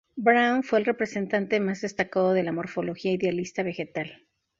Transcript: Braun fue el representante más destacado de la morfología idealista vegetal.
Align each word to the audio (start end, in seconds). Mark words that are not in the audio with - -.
Braun 0.15 0.63
fue 0.63 0.79
el 0.79 0.85
representante 0.85 1.59
más 1.59 1.81
destacado 1.81 2.33
de 2.33 2.41
la 2.41 2.51
morfología 2.51 3.11
idealista 3.11 3.61
vegetal. 3.61 4.25